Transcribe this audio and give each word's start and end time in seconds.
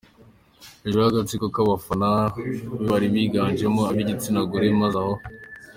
hejuru 0.81 1.03
yagatsiko 1.05 1.45
kabafana 1.55 2.09
be 2.33 2.43
bari 2.89 3.07
biganjemo 3.13 3.81
abigitsinagore 3.91 4.65
maze 4.81 4.97
aho. 5.03 5.15